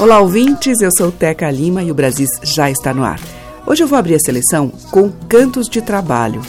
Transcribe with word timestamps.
Olá, 0.00 0.18
ouvintes. 0.18 0.80
Eu 0.80 0.88
sou 0.96 1.12
Teca 1.12 1.50
Lima 1.50 1.82
e 1.82 1.90
o 1.90 1.94
Brasis 1.94 2.30
já 2.42 2.70
está 2.70 2.94
no 2.94 3.04
ar. 3.04 3.20
Hoje 3.66 3.82
eu 3.82 3.86
vou 3.86 3.98
abrir 3.98 4.14
a 4.14 4.18
seleção 4.18 4.72
com 4.90 5.12
cantos 5.28 5.68
de 5.68 5.82
trabalho, 5.82 6.40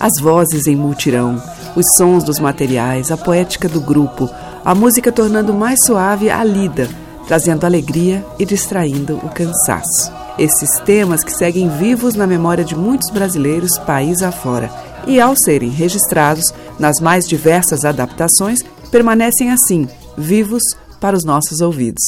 as 0.00 0.18
vozes 0.22 0.66
em 0.66 0.74
multirão, 0.74 1.36
os 1.76 1.84
sons 1.98 2.24
dos 2.24 2.38
materiais, 2.38 3.10
a 3.10 3.16
poética 3.18 3.68
do 3.68 3.78
grupo, 3.78 4.26
a 4.64 4.74
música 4.74 5.12
tornando 5.12 5.52
mais 5.52 5.84
suave 5.84 6.30
a 6.30 6.42
lida, 6.42 6.88
trazendo 7.26 7.66
alegria 7.66 8.24
e 8.38 8.46
distraindo 8.46 9.16
o 9.18 9.28
cansaço. 9.28 10.10
Esses 10.38 10.80
temas 10.80 11.22
que 11.22 11.30
seguem 11.30 11.68
vivos 11.68 12.14
na 12.14 12.26
memória 12.26 12.64
de 12.64 12.74
muitos 12.74 13.10
brasileiros 13.10 13.76
país 13.80 14.22
afora 14.22 14.70
e, 15.06 15.20
ao 15.20 15.36
serem 15.36 15.68
registrados 15.68 16.54
nas 16.78 17.00
mais 17.00 17.28
diversas 17.28 17.84
adaptações, 17.84 18.60
permanecem 18.90 19.50
assim, 19.50 19.86
vivos 20.16 20.62
para 20.98 21.14
os 21.14 21.22
nossos 21.22 21.60
ouvidos. 21.60 22.02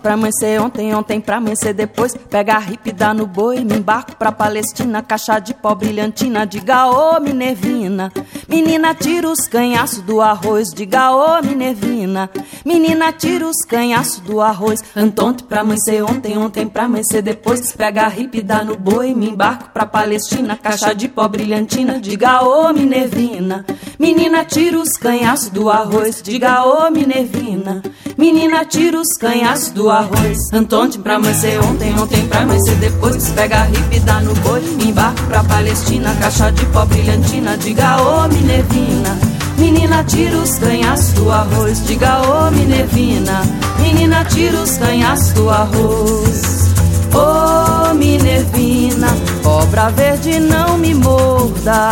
Pra 0.00 0.14
amanhecer 0.14 0.60
ontem, 0.60 0.94
ontem 0.94 1.20
pra 1.20 1.36
amanhecer 1.36 1.74
depois. 1.74 2.16
Pega 2.28 2.56
a 2.56 2.60
hip, 2.60 2.92
dá 2.92 3.14
no 3.14 3.26
boi, 3.26 3.64
me 3.64 3.76
embarco 3.76 4.16
pra 4.16 4.32
Palestina. 4.32 5.02
Caixa 5.02 5.38
de 5.38 5.54
pó 5.54 5.74
brilhantina, 5.74 6.46
diga 6.46 6.88
ô 6.88 7.20
Minervina. 7.20 8.12
Menina, 8.48 8.94
tira 8.94 9.28
os 9.28 9.46
canhaços 9.46 10.02
do 10.02 10.20
arroz, 10.20 10.68
diga 10.74 11.12
ô 11.12 11.42
Minervina. 11.42 12.30
Menina, 12.64 13.12
tira 13.12 13.46
os 13.46 13.64
canhaços 13.66 14.20
do 14.20 14.40
arroz. 14.40 14.82
Antonte 14.94 15.44
pra 15.44 15.60
amanhecer 15.60 16.02
ontem, 16.02 16.36
ontem 16.36 16.68
pra 16.68 16.84
amanhecer 16.84 17.22
depois. 17.22 17.72
Pega 17.72 18.06
a 18.06 18.08
hip, 18.08 18.42
dá 18.42 18.62
no 18.62 18.76
boi, 18.76 19.14
me 19.14 19.30
embarco 19.30 19.70
pra 19.70 19.86
Palestina. 19.86 20.56
Caixa 20.56 20.94
de 20.94 21.08
pó 21.08 21.26
brilhantina, 21.28 21.98
diga 21.98 22.42
ô 22.42 22.72
Minervina. 22.72 23.64
Menina, 23.98 24.44
tira 24.44 24.78
os 24.78 24.90
canhaços 24.98 25.50
do 25.50 25.70
arroz, 25.70 26.20
diga 26.22 26.64
ô 26.64 26.90
Minervina. 26.90 27.82
Menina, 28.18 28.64
tira 28.64 29.00
os 29.00 29.16
canhaços 29.18 29.70
do 29.70 29.90
arroz. 29.90 30.38
Antonte 30.52 30.98
pra 30.98 31.16
amanhecer 31.16 31.58
ontem, 31.60 31.98
ontem 31.98 32.26
pra 32.28 32.40
amanhecer 32.40 32.76
depois. 32.76 33.30
Pega 33.30 33.62
a 33.62 33.70
hip, 33.70 34.00
dá 34.00 34.20
no 34.20 34.34
boi, 34.34 34.60
me 34.60 34.88
embarco 34.88 35.22
pra 35.26 35.42
Palestina. 35.44 36.14
Caixa 36.16 36.50
de 36.50 36.66
pó 36.66 36.84
brilhantina, 36.84 37.56
diga 37.56 38.02
ô 38.02 38.28
Minervina. 38.28 39.29
Menina, 39.60 40.02
tira 40.04 40.38
os 40.38 40.58
canhaços 40.58 41.12
do 41.12 41.30
arroz, 41.30 41.84
diga 41.86 42.22
ô 42.22 42.50
Minervina. 42.50 43.42
Menina, 43.78 44.24
tira 44.24 44.58
os 44.62 44.78
canhaços 44.78 45.32
do 45.34 45.50
arroz. 45.50 46.70
Ô 47.12 47.92
Minervina, 47.92 49.08
cobra 49.42 49.90
verde 49.90 50.40
não 50.40 50.78
me 50.78 50.94
morda. 50.94 51.90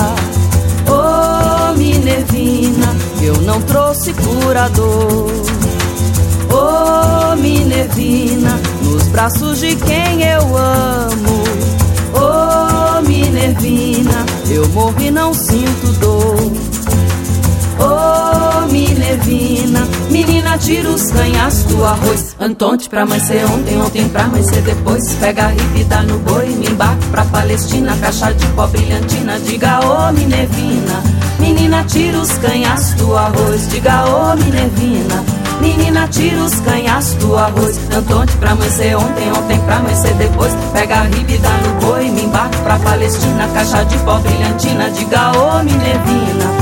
Ô 0.88 1.76
Minervina, 1.76 2.96
eu 3.20 3.34
não 3.42 3.60
trouxe 3.60 4.14
curador. 4.14 5.30
Ô 6.50 7.32
oh, 7.32 7.36
Minervina, 7.36 8.58
nos 8.82 9.02
braços 9.08 9.58
de 9.58 9.76
quem 9.76 10.22
eu 10.22 10.40
amo. 10.56 11.44
Ô 12.14 12.98
oh, 12.98 13.02
Minervina, 13.06 14.24
eu 14.48 14.66
morro 14.70 15.00
e 15.00 15.10
não 15.10 15.34
sinto 15.34 15.92
dor. 16.00 16.67
Ô 19.08 19.10
oh, 19.10 19.14
Minervina, 19.14 19.88
menina, 20.10 20.58
tira 20.58 20.90
os 20.90 21.10
canhaços 21.10 21.64
do 21.64 21.82
arroz. 21.82 22.36
Antonte 22.38 22.90
pra 22.90 23.02
amanhecer 23.02 23.42
ontem, 23.46 23.80
ontem 23.80 24.06
pra 24.06 24.24
amanhecer 24.24 24.60
depois. 24.60 25.14
Pega 25.14 25.46
a 25.46 25.48
ripa 25.48 25.78
e 25.78 25.84
dá 25.84 26.02
no 26.02 26.18
boi, 26.18 26.46
me 26.48 26.66
embarco 26.66 27.02
pra 27.10 27.24
Palestina. 27.24 27.96
Caixa 27.96 28.34
de 28.34 28.46
pó 28.48 28.66
brilhantina, 28.66 29.40
diga 29.40 29.80
ô 29.80 30.12
Minervina. 30.12 31.02
Menina, 31.40 31.84
tira 31.84 32.18
os 32.18 32.32
canhaços 32.32 32.94
do 32.94 33.16
arroz, 33.16 33.68
diga 33.70 34.04
ô 34.04 34.36
Minervina. 34.36 35.24
Menina, 35.58 36.06
tira 36.08 36.42
os 36.42 36.60
canhaços 36.60 37.14
do 37.14 37.34
arroz. 37.34 37.80
Antonte 37.90 38.36
pra 38.36 38.50
amanhecer 38.50 38.94
ontem, 38.94 39.32
ontem 39.32 39.58
pra 39.60 39.76
amanhecer 39.76 40.12
depois. 40.16 40.52
Pega 40.74 40.96
a 40.96 41.02
riba 41.04 41.38
dá 41.38 41.56
no 41.66 41.86
boi, 41.86 42.10
me 42.10 42.24
embarco 42.24 42.58
pra 42.58 42.78
Palestina. 42.78 43.48
Caixa 43.54 43.84
de 43.84 43.96
pó 44.00 44.18
brilhantina, 44.18 44.90
diga 44.90 45.32
ô 45.32 45.62
Minervina. 45.64 45.98
Menina, 46.08 46.57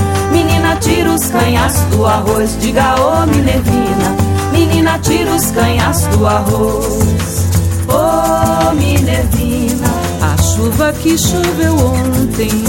tira 0.81 1.15
os 1.15 1.27
canhaços 1.27 1.83
do 1.87 2.07
arroz, 2.07 2.57
diga 2.61 2.95
ô 3.01 3.27
Minervina. 3.27 4.17
Menina, 4.53 4.99
tira 4.99 5.35
os 5.35 5.51
canhaços 5.51 6.07
do 6.17 6.27
arroz. 6.27 7.47
Ô 7.89 8.75
Minervina, 8.75 9.89
a 10.21 10.43
chuva 10.43 10.93
que 10.93 11.17
choveu 11.17 11.75
ontem. 11.75 12.65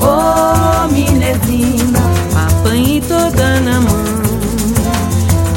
Ô 0.00 0.92
Minervina, 0.92 2.00
apanhei 2.46 3.00
toda 3.00 3.60
na 3.60 3.80
mão. 3.80 4.12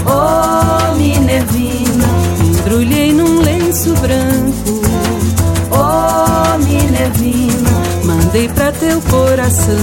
Oh, 0.08 0.96
Minervina, 0.96 2.08
embrulhei 2.44 3.14
num 3.14 3.42
lenço 3.42 3.94
branco. 3.96 4.82
Oh, 5.72 6.58
Minervina, 6.64 7.72
mandei 8.04 8.48
pra 8.50 8.72
teu 8.72 9.02
coração. 9.02 9.76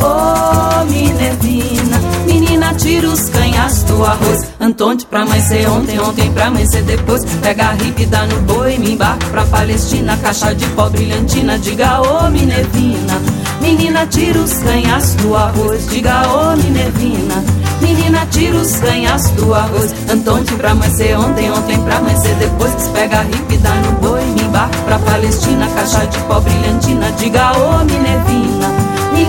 Oh, 0.00 0.84
Minervina, 0.84 1.98
menina, 2.26 2.74
tira 2.74 3.08
os 3.08 3.28
canhas 3.28 3.82
do 3.82 4.04
arroz. 4.04 4.46
Antonte 4.60 5.06
pra 5.06 5.22
amanhecer 5.22 5.68
ontem, 5.68 5.98
ontem 5.98 6.30
pra 6.32 6.46
amanhecer 6.46 6.82
depois. 6.82 7.24
Pega 7.42 7.68
a 7.68 7.72
ripa 7.72 8.02
e 8.02 8.06
dá 8.06 8.26
no 8.26 8.40
boi, 8.42 8.78
me 8.78 8.92
embarco 8.92 9.24
pra 9.26 9.44
Palestina. 9.46 10.16
Caixa 10.18 10.54
de 10.54 10.66
pó 10.68 10.88
brilhantina, 10.88 11.58
diga 11.58 12.00
ô 12.00 12.30
Minervina. 12.30 13.20
Menina, 13.60 14.06
tira 14.06 14.38
os 14.38 14.52
canhas 14.54 15.14
do 15.14 15.34
arroz, 15.34 15.88
diga 15.88 16.22
ô 16.28 16.56
Minervina. 16.56 17.42
Menina, 17.80 18.26
tira 18.30 18.56
os 18.56 18.76
canhas 18.76 19.30
do 19.30 19.52
arroz. 19.54 19.94
Antonte 20.10 20.52
pra 20.54 20.72
amanhecer 20.72 21.18
ontem, 21.18 21.50
ontem 21.50 21.78
pra 21.82 21.96
amanhecer 21.96 22.34
depois. 22.36 22.88
Pega 22.88 23.18
a 23.18 23.22
ripa 23.22 23.54
e 23.54 23.58
dá 23.58 23.74
no 23.74 23.92
boi, 23.92 24.24
me 24.24 24.42
embarco 24.42 24.76
pra 24.84 24.98
Palestina. 24.98 25.66
Caixa 25.74 26.06
de 26.06 26.18
pó 26.20 26.40
brilhantina, 26.40 27.10
diga 27.12 27.52
ô 27.58 27.84
Minervina. 27.84 28.67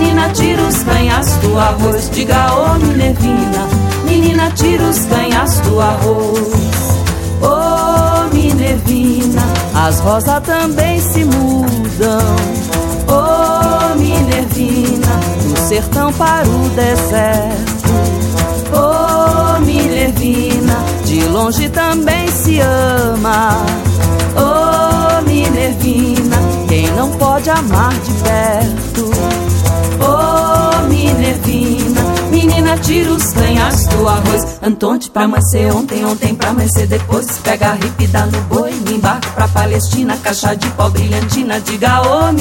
Menina, 0.00 0.30
tira 0.30 0.62
os 0.62 0.82
canhas 0.82 1.36
do 1.42 1.58
arroz, 1.58 2.10
diga 2.10 2.54
ô 2.54 2.74
Minervina. 2.78 3.68
Menina, 4.06 4.50
tira 4.52 4.82
os 4.84 5.00
canhas 5.00 5.60
do 5.60 5.78
arroz. 5.78 6.96
Ô 7.42 7.46
oh, 7.46 8.34
Minervina, 8.34 9.42
as 9.74 10.00
rosas 10.00 10.42
também 10.42 10.98
se 11.00 11.22
mudam. 11.24 12.36
Ô 13.08 13.92
oh, 13.92 13.98
Minervina, 13.98 15.20
do 15.44 15.68
sertão 15.68 16.10
para 16.14 16.48
o 16.48 16.68
deserto. 16.70 17.90
Ô 18.72 19.58
oh, 19.58 19.60
Minervina, 19.60 20.76
de 21.04 21.24
longe 21.26 21.68
também 21.68 22.26
se 22.28 22.58
ama. 22.60 23.54
Ô 24.34 25.18
oh, 25.18 25.28
Minervina, 25.28 26.38
quem 26.68 26.90
não 26.92 27.10
pode 27.10 27.50
amar 27.50 27.92
de 27.92 28.12
perto. 28.22 29.49
Ô 31.20 31.22
Minervina, 31.22 32.00
menina, 32.30 32.78
tira 32.78 33.12
os 33.12 33.32
canhas 33.34 33.84
do 33.88 34.08
arroz. 34.08 34.58
Antonte 34.62 35.10
pra 35.10 35.24
amanhecer 35.24 35.70
ontem, 35.70 36.02
ontem 36.02 36.34
pra 36.34 36.48
amanhecer 36.48 36.86
depois. 36.86 37.38
Pega 37.44 37.68
a 37.68 37.72
ripa 37.74 38.02
e 38.02 38.06
dá 38.06 38.24
no 38.24 38.40
boi, 38.42 38.72
me 38.72 38.94
embarco 38.94 39.30
pra 39.34 39.46
Palestina. 39.46 40.16
Caixa 40.16 40.56
de 40.56 40.66
pó 40.70 40.88
brilhantina, 40.88 41.60
diga 41.60 42.00
ô 42.00 42.30
oh. 42.30 42.32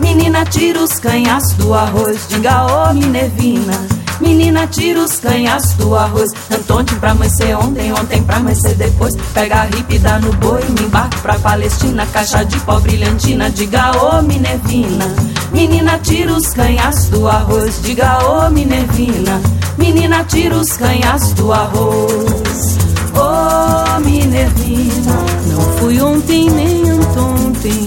Menina, 0.00 0.46
tira 0.46 0.82
os 0.82 0.98
canhas 0.98 1.52
do 1.52 1.74
arroz, 1.74 2.26
diga 2.30 2.64
ô 2.64 2.88
oh. 2.88 3.99
Menina, 4.20 4.66
tira 4.66 5.00
os 5.00 5.18
canhas 5.18 5.72
do 5.74 5.96
arroz. 5.96 6.30
Antonte 6.50 6.94
pra 6.96 7.12
amanhecer 7.12 7.56
ontem, 7.56 7.92
ontem 7.92 8.22
pra 8.22 8.36
amanhecer 8.36 8.74
depois. 8.74 9.14
Pega 9.32 9.62
a 9.62 9.64
ripa 9.64 9.94
e 9.94 9.98
dá 9.98 10.18
no 10.18 10.32
boi, 10.34 10.62
me 10.68 10.82
embarco 10.84 11.18
pra 11.22 11.38
Palestina. 11.38 12.06
Caixa 12.06 12.44
de 12.44 12.58
pó 12.60 12.78
brilhantina, 12.78 13.50
diga 13.50 13.92
ô 13.96 14.18
oh, 14.18 14.22
Minervina. 14.22 15.06
Menina, 15.52 15.98
tira 15.98 16.32
os 16.34 16.48
canhas 16.48 17.08
do 17.08 17.26
arroz, 17.26 17.80
diga 17.82 18.18
ô 18.24 18.46
oh, 18.46 18.50
Minervina. 18.50 19.40
Menina, 19.78 20.22
tira 20.24 20.56
os 20.56 20.72
canhas 20.72 21.32
do 21.32 21.52
arroz. 21.52 22.78
Ô 23.14 23.96
oh, 23.96 24.00
Minervina, 24.00 25.16
não 25.46 25.60
fui 25.78 26.00
ontem 26.00 26.50
nem 26.50 26.90
anteontem. 26.90 27.86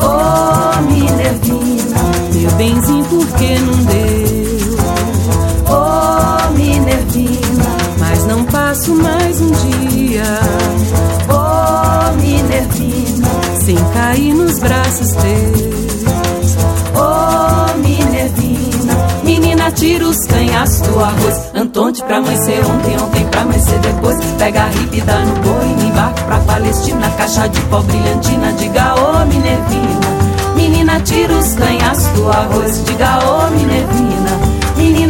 Ô 0.00 0.06
oh, 0.06 0.82
Minervina, 0.82 2.00
meu 2.32 2.50
benzinho, 2.52 3.04
por 3.04 3.26
que 3.38 3.58
não 3.58 3.84
deu? 3.84 4.23
Minervina, 6.56 7.76
mas 7.98 8.26
não 8.26 8.44
passo 8.44 8.94
mais 8.94 9.40
um 9.40 9.50
dia. 9.50 10.22
Oh, 11.28 12.16
Minervina, 12.20 13.28
sem 13.64 13.76
cair 13.92 14.34
nos 14.34 14.58
braços 14.58 15.10
teus. 15.12 16.56
Oh, 16.94 17.78
Minervina, 17.78 18.94
menina, 19.24 19.70
tira 19.72 20.06
os 20.06 20.18
canhas 20.26 20.80
do 20.80 21.00
arroz. 21.00 21.50
Antonte 21.54 22.02
pra 22.04 22.18
amanhecer 22.18 22.64
ontem, 22.64 22.96
ontem 23.02 23.26
pra 23.26 23.42
amanhecer 23.42 23.78
depois. 23.80 24.16
Pega 24.38 24.62
a 24.62 24.68
ripa 24.68 24.96
e 24.96 25.00
dá 25.00 25.18
no 25.18 25.34
boi, 25.42 25.66
me 25.76 25.88
embarco 25.88 26.22
pra 26.22 26.38
Palestina. 26.40 27.10
Caixa 27.18 27.48
de 27.48 27.60
pó 27.62 27.80
brilhantina, 27.80 28.52
diga 28.52 28.94
oh, 28.94 29.26
Minervina. 29.26 30.54
Menina, 30.54 31.00
tira 31.00 31.34
os 31.34 31.54
canhas 31.54 32.06
do 32.14 32.30
arroz, 32.30 32.84
diga 32.84 33.18
oh, 33.24 33.50
Minervina. 33.50 34.53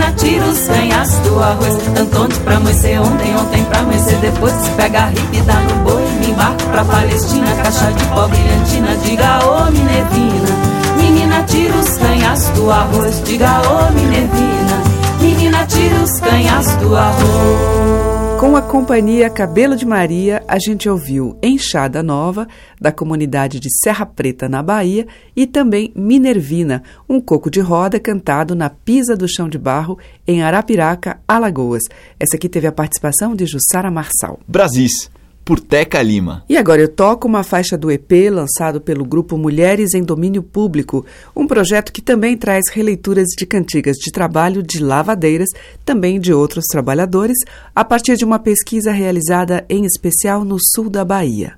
Menina, 0.05 0.13
tira 0.19 0.47
os 0.47 0.67
canhas 0.67 1.11
do 1.21 1.43
arroz. 1.43 1.99
Antonte 1.99 2.39
pra 2.41 2.57
amanhecer 2.57 3.01
ontem, 3.01 3.35
ontem 3.37 3.65
pra 3.65 3.79
amanhecer 3.79 4.19
depois. 4.19 4.53
Pega 4.77 5.07
a 5.07 5.11
e 5.11 5.41
dá 5.43 5.55
no 5.55 5.77
boi. 5.83 6.03
Me 6.21 6.31
embarco 6.31 6.63
pra 6.65 6.85
Palestina, 6.85 7.51
caixa 7.63 7.91
de 7.93 8.05
pó 8.07 8.29
brilhantina. 8.29 8.97
Diga 8.97 9.47
ô 9.47 9.67
oh, 9.67 9.71
Minervina. 9.71 10.99
Menina, 10.99 11.43
tira 11.45 11.75
os 11.75 11.97
canhas 11.97 12.49
do 12.51 12.71
arroz. 12.71 13.23
Diga 13.25 13.63
ô 13.63 13.89
oh, 13.89 13.93
Minervina. 13.93 14.83
Menina, 15.21 15.67
tira 15.67 15.97
os 16.03 16.21
canhas 16.21 16.67
do 16.77 16.95
arroz. 16.95 18.24
Com 18.45 18.59
a 18.59 18.61
companhia 18.61 19.31
Cabelo 19.31 19.75
de 19.75 19.87
Maria, 19.87 20.45
a 20.47 20.59
gente 20.59 20.87
ouviu 20.87 21.35
Enxada 21.43 22.03
Nova, 22.03 22.47
da 22.79 22.93
comunidade 22.93 23.59
de 23.59 23.71
Serra 23.83 24.05
Preta, 24.05 24.51
na 24.51 24.63
Bahia, 24.63 25.07
e 25.35 25.47
também 25.47 25.91
Minervina, 25.97 26.83
um 27.09 27.23
coco 27.23 27.51
de 27.51 27.61
roda 27.61 27.99
cantado 27.99 28.55
na 28.55 28.69
Pisa 28.69 29.17
do 29.17 29.27
Chão 29.27 29.49
de 29.49 29.57
Barro, 29.57 29.99
em 30.29 30.43
Arapiraca, 30.43 31.19
Alagoas. 31.27 31.85
Essa 32.21 32.37
aqui 32.37 32.47
teve 32.47 32.67
a 32.67 32.73
participação 32.73 33.35
de 33.35 33.47
Jussara 33.47 33.91
Marçal. 33.91 34.39
Brasis 34.47 35.11
por 35.45 35.61
Teca 35.61 36.01
Lima. 36.01 36.43
E 36.49 36.57
agora 36.57 36.81
eu 36.81 36.89
toco 36.89 37.29
uma 37.29 37.43
faixa 37.43 37.77
do 37.77 37.91
EP 37.91 38.31
lançado 38.31 38.81
pelo 38.81 39.05
grupo 39.05 39.37
Mulheres 39.37 39.93
em 39.95 40.03
Domínio 40.03 40.43
Público, 40.43 41.05
um 41.37 41.47
projeto 41.47 41.93
que 41.93 42.01
também 42.01 42.37
traz 42.37 42.65
releituras 42.73 43.29
de 43.37 43.45
cantigas 43.45 43.97
de 43.97 44.11
trabalho 44.11 44.63
de 44.63 44.83
lavadeiras, 44.83 45.49
também 45.85 46.19
de 46.19 46.33
outros 46.33 46.65
trabalhadores, 46.65 47.37
a 47.75 47.85
partir 47.85 48.17
de 48.17 48.25
uma 48.25 48.39
pesquisa 48.39 48.91
realizada 48.91 49.65
em 49.69 49.85
especial 49.85 50.45
no 50.45 50.57
sul 50.59 50.89
da 50.89 51.05
Bahia. 51.05 51.55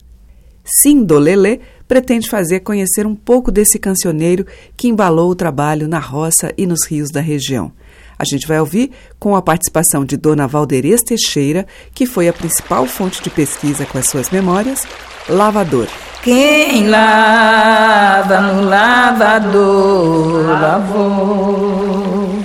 Sindolele 0.65 1.61
pretende 1.87 2.29
fazer 2.29 2.61
conhecer 2.61 3.07
um 3.07 3.15
pouco 3.15 3.53
desse 3.53 3.79
cancioneiro 3.79 4.45
que 4.77 4.89
embalou 4.89 5.31
o 5.31 5.37
trabalho 5.37 5.87
na 5.87 6.01
roça 6.01 6.53
e 6.59 6.67
nos 6.67 6.85
rios 6.85 7.11
da 7.11 7.21
região. 7.21 7.71
A 8.19 8.25
gente 8.25 8.47
vai 8.47 8.59
ouvir 8.59 8.91
com 9.19 9.37
a 9.37 9.43
participação 9.43 10.03
de 10.05 10.17
Dona 10.17 10.47
Valderez 10.47 11.03
Teixeira, 11.03 11.67
que 11.95 12.07
foi 12.07 12.29
a 12.29 12.33
principal 12.33 12.87
fonte 12.87 13.23
de 13.23 13.29
pesquisa 13.29 13.85
com 13.85 13.99
as 13.99 14.09
suas 14.09 14.31
memórias, 14.31 14.87
Lavador. 15.29 15.87
Quem 16.23 16.89
lava 16.89 18.41
no 18.41 18.69
lavador 18.69 20.61
lavou. 20.61 22.39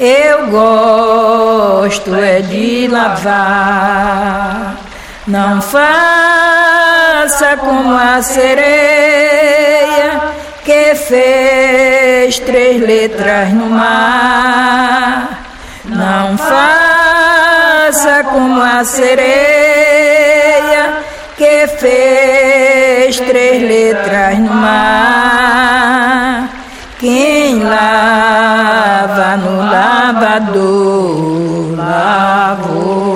Eu 0.00 0.46
gosto 0.48 2.14
é 2.14 2.40
de 2.40 2.88
lavar. 2.88 4.76
Não 5.26 5.60
faça 5.62 7.56
como 7.58 7.94
a 7.94 8.22
sereia 8.22 10.31
que 10.64 10.94
fez 10.94 12.38
três 12.38 12.80
letras 12.80 13.52
no 13.52 13.66
mar. 13.70 15.42
Não 15.84 16.38
faça 16.38 18.22
como 18.24 18.62
a 18.62 18.84
sereia 18.84 19.32
que 21.36 21.66
fez 21.78 23.18
três 23.20 23.62
letras 23.62 24.38
no 24.38 24.54
mar. 24.54 26.48
Quem 26.98 27.64
lava 27.64 29.36
no 29.38 29.56
lavador 29.70 30.92
lavou. 31.76 33.11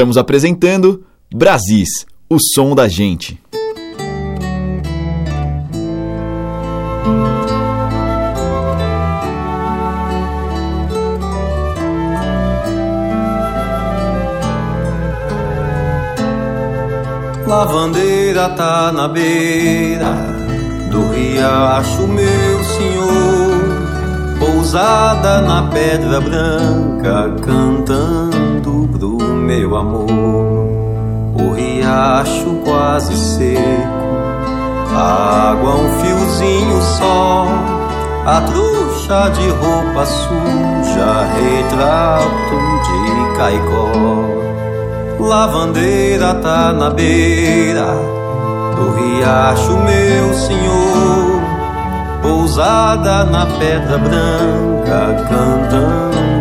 Estamos 0.00 0.16
apresentando 0.16 1.04
Brasis, 1.30 2.06
o 2.26 2.38
som 2.54 2.74
da 2.74 2.88
gente. 2.88 3.38
Lavandeira 17.46 18.48
tá 18.56 18.90
na 18.92 19.06
beira 19.06 20.14
do 20.90 21.10
riacho, 21.10 22.08
meu 22.08 22.64
senhor. 22.64 23.29
Pousada 24.70 25.40
na 25.40 25.62
pedra 25.62 26.20
branca, 26.20 27.34
cantando 27.44 28.88
pro 28.96 29.18
meu 29.18 29.76
amor. 29.76 30.06
O 31.34 31.52
riacho 31.56 32.60
quase 32.64 33.16
seco, 33.16 33.64
a 34.94 35.50
água 35.50 35.74
um 35.74 35.98
fiozinho 35.98 36.80
só. 36.82 37.48
A 38.24 38.42
trouxa 38.42 39.30
de 39.30 39.48
roupa 39.48 40.06
suja, 40.06 41.26
retrato 41.34 42.54
de 42.86 43.38
caicó. 43.38 43.90
Lavandeira 45.18 46.34
tá 46.34 46.72
na 46.72 46.90
beira 46.90 47.88
do 48.76 48.92
riacho, 48.92 49.72
meu 49.78 50.32
senhor. 50.32 51.19
Pousada 52.50 53.24
na 53.26 53.46
pedra 53.46 53.96
branca, 53.96 55.24
cantando 55.28 56.39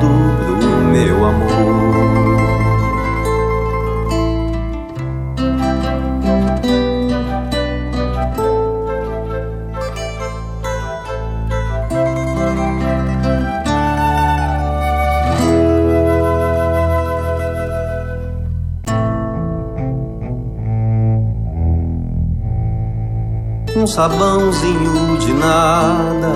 sabãozinho 23.90 25.18
de 25.18 25.34
nada 25.34 26.32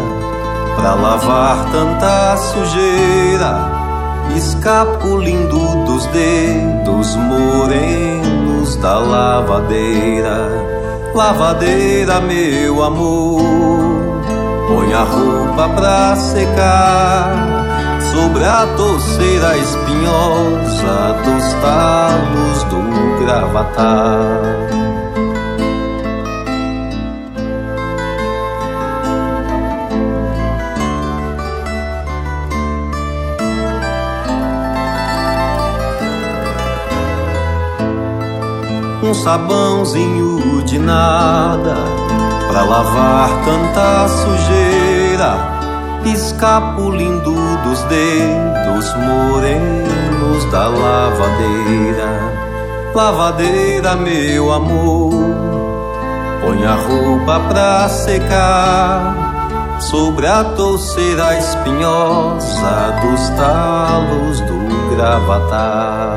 pra 0.76 0.96
lavar 0.96 1.72
tanta 1.72 2.36
sujeira, 2.38 3.72
escapulindo 4.36 5.60
dos 5.86 6.06
dedos 6.08 7.16
morenos 7.16 8.76
da 8.78 8.98
lavadeira. 8.98 10.50
Lavadeira, 11.14 12.20
meu 12.22 12.84
amor, 12.84 13.42
põe 14.68 14.94
a 14.94 15.04
roupa 15.04 15.70
pra 15.76 16.16
secar 16.16 17.36
sobre 18.12 18.44
a 18.44 18.66
torceira 18.76 19.58
espinhosa 19.58 21.16
dos 21.24 21.54
talos 21.62 22.64
do 22.64 23.24
gravatar. 23.24 24.73
Um 39.14 39.16
sabãozinho 39.16 40.64
de 40.64 40.80
nada 40.80 41.76
pra 42.48 42.64
lavar 42.64 43.30
tanta 43.46 44.08
sujeira, 44.08 46.02
escapulindo 46.04 47.32
dos 47.64 47.84
dedos 47.84 48.96
morenos 48.96 50.46
da 50.52 50.68
lavadeira. 50.68 52.34
Lavadeira, 52.96 53.96
meu 53.96 54.52
amor, 54.52 55.12
põe 56.42 56.66
a 56.66 56.74
roupa 56.74 57.40
pra 57.50 57.88
secar 57.90 59.78
sobre 59.80 60.26
a 60.26 60.44
torceira 60.44 61.38
espinhosa 61.38 62.96
dos 63.04 63.30
talos 63.38 64.40
do 64.42 64.96
gravatar. 64.96 66.13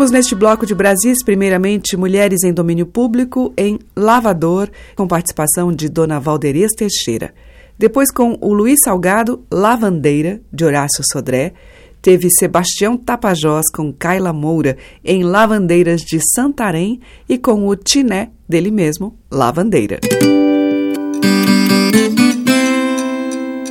Ouvimos 0.00 0.16
neste 0.16 0.34
bloco 0.34 0.64
de 0.64 0.74
Brasis, 0.74 1.22
primeiramente, 1.22 1.94
Mulheres 1.94 2.42
em 2.42 2.54
Domínio 2.54 2.86
Público 2.86 3.52
em 3.54 3.78
Lavador, 3.94 4.70
com 4.96 5.06
participação 5.06 5.70
de 5.70 5.90
Dona 5.90 6.18
Valderez 6.18 6.72
Teixeira. 6.74 7.34
Depois, 7.78 8.10
com 8.10 8.38
o 8.40 8.54
Luiz 8.54 8.78
Salgado, 8.82 9.44
Lavandeira, 9.52 10.40
de 10.50 10.64
Horácio 10.64 11.04
Sodré. 11.12 11.52
Teve 12.00 12.30
Sebastião 12.30 12.96
Tapajós 12.96 13.66
com 13.70 13.92
Kaila 13.92 14.32
Moura 14.32 14.78
em 15.04 15.22
Lavandeiras 15.22 16.00
de 16.00 16.18
Santarém 16.34 16.98
e 17.28 17.36
com 17.36 17.68
o 17.68 17.76
Tiné 17.76 18.30
dele 18.48 18.70
mesmo, 18.70 19.18
Lavandeira. 19.30 20.00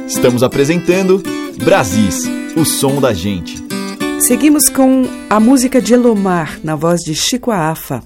Estamos 0.06 0.44
apresentando 0.44 1.24
Brasis, 1.63 2.30
o 2.56 2.63
som 2.63 3.02
da 3.02 3.15
gente. 3.15 3.69
Seguimos 4.20 4.70
com 4.70 5.04
a 5.30 5.40
música 5.40 5.82
de 5.82 5.94
Elomar, 5.94 6.60
na 6.62 6.76
voz 6.76 7.02
de 7.02 7.16
Chico 7.16 7.52
Afa. 7.52 8.04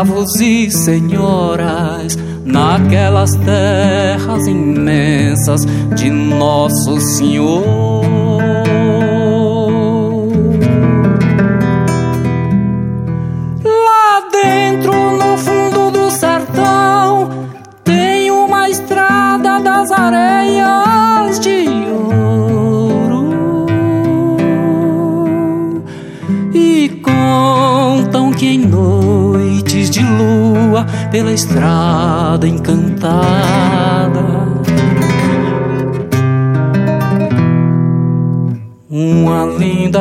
Escravos 0.00 0.40
e 0.40 0.70
senhoras 0.70 2.16
naquelas 2.44 3.34
terras 3.36 4.46
imensas 4.46 5.60
de 5.94 6.10
Nosso 6.10 6.98
Senhor. 7.00 7.79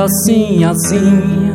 Linda 0.10 0.14
sinhazinha, 0.26 1.54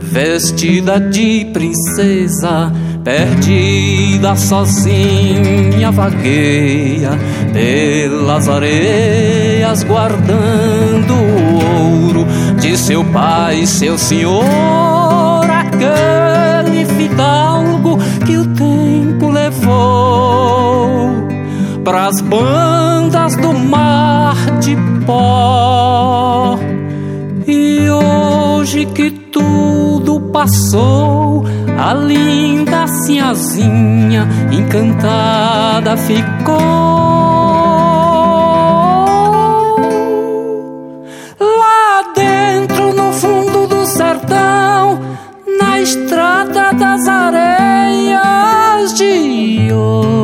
vestida 0.00 0.98
de 0.98 1.44
princesa, 1.52 2.72
perdida 3.02 4.34
sozinha, 4.34 5.90
vagueia 5.90 7.10
pelas 7.52 8.48
areias, 8.48 9.82
guardando 9.82 11.12
o 11.12 12.06
ouro 12.06 12.26
de 12.60 12.76
seu 12.76 13.04
pai, 13.04 13.66
seu 13.66 13.98
senhor. 13.98 14.44
Aquele 15.44 16.86
fidalgo 16.86 17.98
que 18.24 18.38
o 18.38 18.46
tempo 18.46 19.30
levou 19.30 21.28
pras 21.84 22.20
bandas 22.22 23.36
do 23.36 23.52
mar 23.52 24.36
de 24.60 24.76
pó. 25.04 26.43
E 27.84 27.90
hoje 27.90 28.86
que 28.86 29.10
tudo 29.10 30.20
passou, 30.32 31.44
a 31.78 31.92
linda 31.92 32.86
sinhazinha 32.86 34.26
encantada 34.50 35.96
ficou. 35.96 37.04
das 46.78 47.06
areias 47.08 48.94
de 48.94 49.72
ouro. 49.72 50.23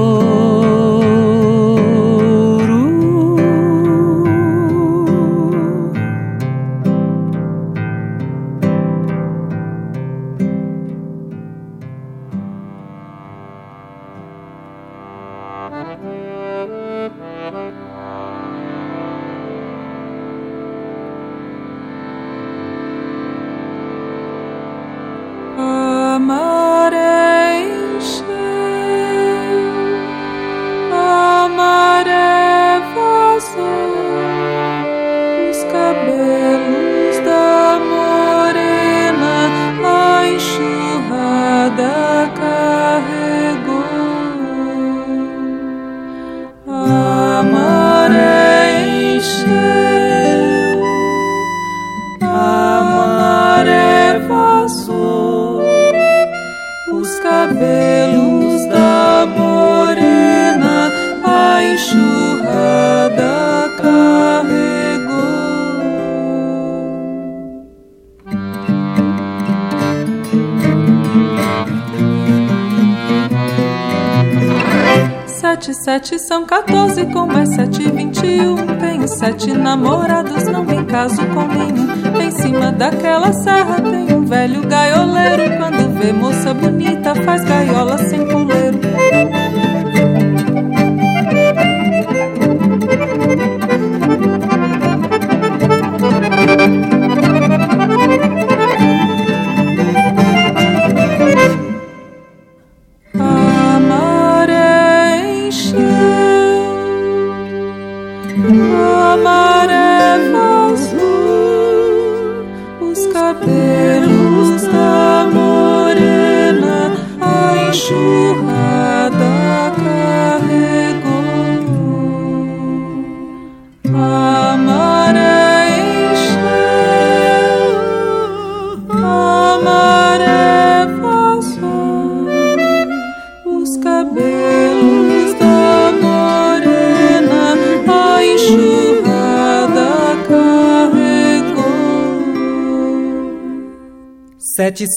Sete 75.68 76.18
são 76.18 76.46
14, 76.46 77.07
como 77.12 77.37
é 77.37 77.44
sete 77.44 77.83
vinte 77.90 78.25
e 78.25 78.40
um. 78.40 78.57
Tenho 78.79 79.07
sete 79.07 79.53
namorados, 79.53 80.44
não 80.44 80.64
me 80.64 80.83
caso 80.85 81.20
com 81.27 81.46
nenhum. 81.46 82.20
Em 82.20 82.31
cima 82.31 82.73
daquela 82.73 83.33
serra 83.33 83.77
tem 83.81 84.14
um 84.16 84.25
velho 84.25 84.66
gaioleiro. 84.66 85.59
Quando 85.59 85.99
vê 85.99 86.12
moça 86.12 86.55
bonita, 86.55 87.14
faz 87.14 87.44
gaiola 87.44 87.99
sem 87.99 88.27
puleiro. 88.27 88.81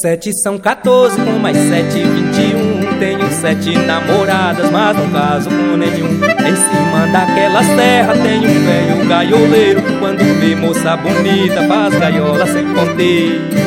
Sete, 0.01 0.31
são 0.41 0.57
14, 0.57 1.15
com 1.21 1.31
mais 1.39 1.55
sete, 1.55 1.99
vinte 2.03 2.39
e 2.39 2.55
um. 2.55 2.99
Tenho 2.99 3.29
sete 3.31 3.77
namoradas, 3.77 4.71
mas 4.71 4.97
não 4.97 5.09
caso 5.11 5.49
com 5.49 5.77
nenhum. 5.77 6.13
Em 6.13 6.55
cima 6.55 7.07
daquela 7.11 7.63
serra 7.63 8.13
tem 8.13 8.39
um 8.39 8.65
velho 8.65 9.07
gaioleiro. 9.07 9.81
Quando 9.99 10.39
vê 10.39 10.55
moça 10.55 10.97
bonita, 10.97 11.67
faz 11.67 11.93
gaiola 11.99 12.47
sem 12.47 12.65
ponteiro. 12.73 13.62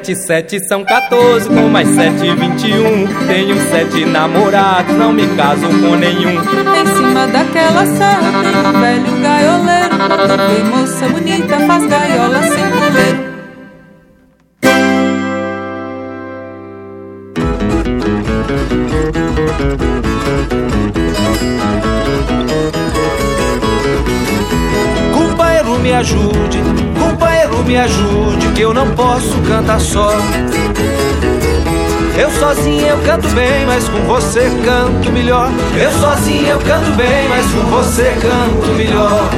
Sete, 0.00 0.16
sete 0.16 0.58
são 0.66 0.82
14, 0.82 1.46
com 1.46 1.68
mais 1.68 1.86
sete, 1.86 2.34
vinte 2.34 2.66
e 2.66 2.72
um. 2.72 3.06
Tenho 3.26 3.54
sete 3.68 4.06
namorados, 4.06 4.96
não 4.96 5.12
me 5.12 5.26
caso 5.36 5.68
com 5.68 5.94
nenhum. 5.94 6.40
Em 6.40 6.86
cima 6.86 7.26
daquela 7.26 7.84
serra 7.84 8.32
tem 8.42 8.56
um 8.66 8.80
velho 8.80 9.20
gaioleiro. 9.20 9.98
Vê 10.48 10.62
moça 10.64 11.06
bonita, 11.06 11.58
faz 11.66 11.86
gaiola 11.86 12.42
sem 12.44 12.64
puleiro. 12.70 13.30
Companheiro, 25.12 25.78
me 25.78 25.92
ajude, 25.92 26.58
companheiro, 26.98 27.64
me 27.64 27.76
ajude, 27.76 28.09
não 28.80 28.94
posso 28.94 29.36
cantar 29.46 29.78
só. 29.78 30.10
Eu 32.16 32.30
sozinho 32.30 32.86
eu 32.86 32.98
canto 32.98 33.28
bem, 33.28 33.66
mas 33.66 33.86
com 33.86 34.00
você 34.06 34.50
canto 34.64 35.12
melhor. 35.12 35.50
Eu 35.76 35.92
sozinho 36.00 36.46
eu 36.46 36.58
canto 36.60 36.90
bem, 36.92 37.28
mas 37.28 37.44
com 37.52 37.60
você 37.70 38.14
canto 38.20 38.72
melhor. 38.74 39.28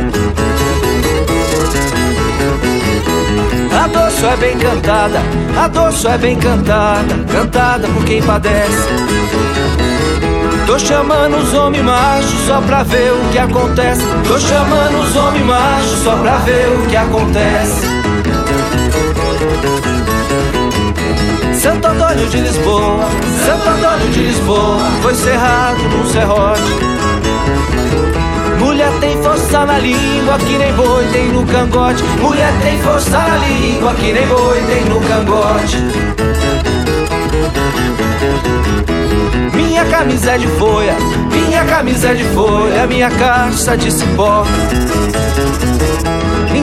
A 3.83 3.87
dor 3.89 4.11
só 4.13 4.31
é 4.31 4.37
bem 4.37 4.59
cantada, 4.59 5.21
a 5.57 5.67
dor 5.67 5.93
só 5.93 6.11
é 6.11 6.19
bem 6.19 6.39
cantada, 6.39 7.15
cantada 7.33 7.89
por 7.89 8.05
quem 8.05 8.23
padece. 8.23 8.89
Tô 10.67 10.79
chamando 10.79 11.37
os 11.39 11.53
homens 11.53 11.85
machos 11.85 12.47
só 12.47 12.61
pra 12.61 12.85
ver 12.85 13.13
o 13.13 13.33
que 13.33 13.39
acontece. 13.39 14.03
Tô 14.29 14.39
chamando 14.39 15.01
os 15.03 15.17
homens 15.17 15.45
machos 15.45 16.03
só 16.05 16.17
pra 16.17 16.37
ver 16.37 16.69
o 16.69 16.87
que 16.87 16.97
acontece. 16.97 18.03
Santo 21.61 21.87
Antônio 21.87 22.27
de 22.29 22.39
Lisboa, 22.39 23.09
Santo 23.47 23.69
Antônio 23.69 24.09
de 24.11 24.21
Lisboa, 24.21 24.79
foi 25.03 25.15
cerrado 25.15 25.83
num 25.83 26.07
serrote. 26.07 26.63
Mulher 28.59 28.91
tem 29.01 29.23
força 29.23 29.67
na 29.67 29.79
língua 29.79 30.39
que 30.39 30.59
nem 30.59 30.73
boi 30.73 31.07
tem 31.13 31.29
no 31.29 31.47
cangote. 31.47 32.03
Mulher 32.21 32.53
tem 32.63 32.79
força 32.81 33.19
na 33.19 33.37
língua 33.37 33.95
que 33.95 34.13
nem 34.13 34.27
boi 34.27 34.63
tem 34.63 34.85
no 34.87 35.01
cangote. 35.01 35.77
Minha 39.55 39.85
camisa 39.85 40.33
é 40.33 40.39
de 40.39 40.47
folha, 40.47 40.97
minha 41.31 41.65
camisa 41.65 42.09
é 42.09 42.15
de 42.15 42.25
folha, 42.25 42.87
minha 42.87 43.11
caixa 43.11 43.77
de 43.77 43.91
cipó. 43.91 44.45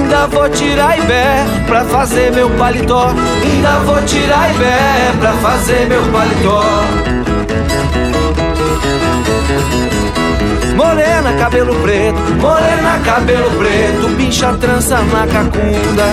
Ainda 0.10 0.26
vou 0.26 0.50
tirar 0.50 0.98
ibé 0.98 1.46
pra 1.68 1.86
fazer 1.86 2.32
meu 2.32 2.50
paletó. 2.58 3.14
Ainda 3.44 3.80
vou 3.86 4.02
tirar 4.02 4.50
ibé 4.50 5.14
pra 5.20 5.34
fazer 5.34 5.86
meu 5.86 6.02
paletó. 6.12 6.64
Morena, 10.76 11.34
cabelo 11.34 11.76
preto, 11.84 12.20
morena, 12.42 13.00
cabelo 13.06 13.52
preto, 13.52 14.16
pincha 14.18 14.52
trança 14.54 14.98
na 14.98 15.28
cacunda. 15.28 16.06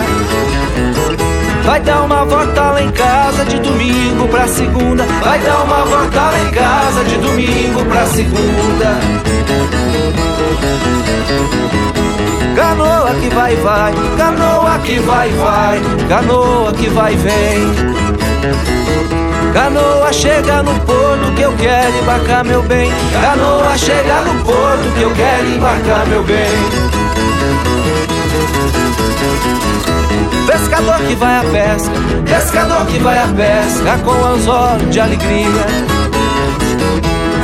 Vai 1.65 1.81
dar 1.81 2.03
uma 2.03 2.23
volta 2.27 2.73
lá 2.73 2.83
em 2.83 2.91
casa 2.91 3.47
de 3.47 3.59
domingo 3.61 4.29
pra 4.29 4.47
segunda. 4.47 5.05
Vai 5.25 5.39
dar 5.39 5.63
uma 5.65 5.85
volta 5.87 6.21
lá 6.21 6.39
em 6.39 6.51
casa 6.51 7.03
de 7.03 7.17
domingo 7.17 7.83
pra 7.87 8.05
segunda. 8.05 9.01
Canoa 12.57 13.13
que 13.21 13.29
vai, 13.35 13.55
vai, 13.57 13.93
canoa 14.17 14.79
que 14.79 14.99
vai, 15.01 15.29
vai, 15.29 15.79
canoa 16.09 16.73
que 16.73 16.89
vai, 16.89 17.15
vem. 17.15 17.61
Canoa 19.53 20.11
chega 20.11 20.63
no 20.63 20.73
porto 20.81 21.35
que 21.37 21.43
eu 21.43 21.53
quero 21.53 21.99
embarcar 21.99 22.47
meu 22.47 22.63
bem. 22.63 22.91
Canoa 23.21 23.77
chega 23.77 24.23
no 24.23 24.43
porto 24.43 24.95
que 24.97 25.03
eu 25.03 25.13
quero 25.15 25.47
embarcar 25.49 26.07
meu 26.07 26.23
bem. 26.23 26.97
Pescador 30.47 30.99
que 31.07 31.15
vai 31.15 31.37
à 31.37 31.43
pesca, 31.43 31.93
pescador 32.25 32.87
que 32.87 32.99
vai 33.01 33.19
à 33.19 33.27
pesca 33.27 33.99
com 34.03 34.25
anzol 34.25 34.79
de 34.91 34.99
alegria. 34.99 35.96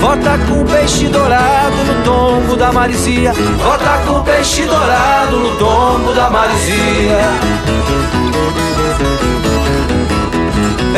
Volta 0.02 0.36
com 0.48 0.64
peixe 0.64 1.06
dourado 1.06 1.76
no 1.84 2.02
tombo 2.02 2.56
da 2.56 2.72
marizia. 2.72 3.32
Volta 3.32 4.02
com 4.04 4.20
peixe 4.24 4.64
dourado 4.64 5.36
no 5.36 5.56
tombo 5.56 6.12
da 6.12 6.28
marizia. 6.28 7.20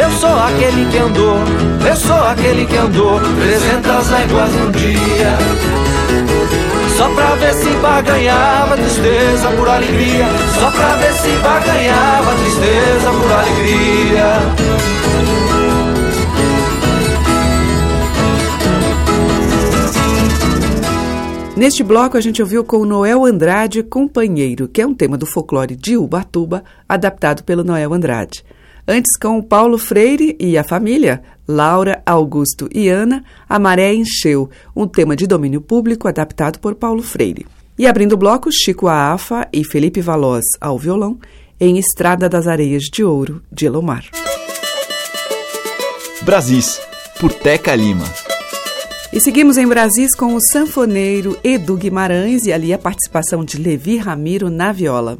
Eu 0.02 0.10
sou 0.10 0.30
aquele 0.30 0.90
que 0.90 0.96
andou, 0.96 1.38
eu 1.86 1.96
sou 1.96 2.28
aquele 2.28 2.64
que 2.64 2.78
andou 2.78 3.20
trezentas 3.20 4.08
léguas 4.08 4.50
num 4.54 4.70
dia. 4.70 5.36
Só 6.96 7.06
pra 7.10 7.34
ver 7.34 7.52
se 7.52 7.68
barganhava 7.82 8.74
tristeza 8.74 9.48
por 9.54 9.68
alegria. 9.68 10.28
Só 10.58 10.70
pra 10.70 10.96
ver 10.96 11.12
se 11.12 11.28
barganhava 11.42 12.32
tristeza 12.36 13.10
por 13.10 13.30
alegria. 13.30 15.43
Neste 21.56 21.84
bloco, 21.84 22.16
a 22.16 22.20
gente 22.20 22.42
ouviu 22.42 22.64
com 22.64 22.84
Noel 22.84 23.24
Andrade 23.24 23.80
Companheiro, 23.84 24.66
que 24.66 24.82
é 24.82 24.86
um 24.86 24.92
tema 24.92 25.16
do 25.16 25.24
folclore 25.24 25.76
de 25.76 25.96
Ubatuba, 25.96 26.64
adaptado 26.88 27.44
pelo 27.44 27.62
Noel 27.62 27.94
Andrade. 27.94 28.44
Antes, 28.86 29.16
com 29.16 29.40
Paulo 29.40 29.78
Freire 29.78 30.36
e 30.40 30.58
a 30.58 30.64
família, 30.64 31.22
Laura, 31.46 32.02
Augusto 32.04 32.68
e 32.74 32.88
Ana, 32.88 33.24
A 33.48 33.56
Maré 33.60 33.94
Encheu, 33.94 34.50
um 34.74 34.88
tema 34.88 35.14
de 35.14 35.28
domínio 35.28 35.60
público 35.60 36.08
adaptado 36.08 36.58
por 36.58 36.74
Paulo 36.74 37.04
Freire. 37.04 37.46
E 37.78 37.86
abrindo 37.86 38.14
o 38.14 38.18
bloco, 38.18 38.50
Chico 38.52 38.88
Aafa 38.88 39.48
e 39.52 39.64
Felipe 39.64 40.00
Valoz 40.00 40.44
ao 40.60 40.76
violão, 40.76 41.20
em 41.60 41.78
Estrada 41.78 42.28
das 42.28 42.48
Areias 42.48 42.82
de 42.82 43.04
Ouro, 43.04 43.40
de 43.50 43.66
Elomar. 43.66 44.04
Brasis, 46.22 46.80
por 47.20 47.32
Teca 47.32 47.76
Lima. 47.76 48.23
E 49.14 49.20
seguimos 49.20 49.56
em 49.56 49.64
Brasis 49.64 50.12
com 50.12 50.34
o 50.34 50.40
sanfoneiro 50.40 51.38
Edu 51.44 51.76
Guimarães 51.76 52.46
e 52.46 52.52
ali 52.52 52.72
a 52.72 52.78
participação 52.78 53.44
de 53.44 53.58
Levi 53.58 53.96
Ramiro 53.96 54.50
na 54.50 54.72
viola. 54.72 55.16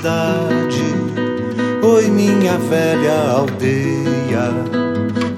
Cidade, 0.00 0.82
oi 1.82 2.06
minha 2.08 2.56
velha 2.56 3.32
aldeia, 3.32 4.48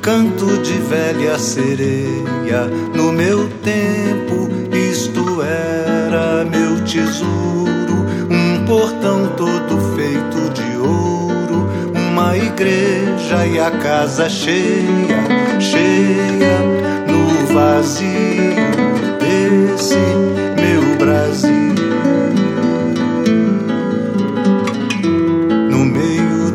canto 0.00 0.46
de 0.58 0.74
velha 0.74 1.36
sereia. 1.36 2.70
No 2.94 3.12
meu 3.12 3.48
tempo, 3.64 4.48
isto 4.72 5.42
era 5.42 6.44
meu 6.44 6.80
tesouro, 6.84 8.06
um 8.30 8.64
portão 8.64 9.26
todo 9.36 9.96
feito 9.96 10.52
de 10.54 10.76
ouro, 10.76 11.66
uma 11.92 12.36
igreja 12.36 13.44
e 13.44 13.58
a 13.58 13.70
casa 13.70 14.28
cheia, 14.28 15.24
cheia 15.58 16.60
no 17.08 17.52
vazio 17.52 18.61